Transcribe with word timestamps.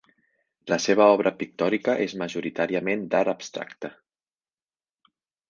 La 0.71 0.77
seva 0.85 1.05
obra 1.17 1.31
pictòrica 1.41 1.95
és 2.05 2.15
majoritàriament 2.21 3.05
d'art 3.13 3.31
abstracte. 3.35 3.93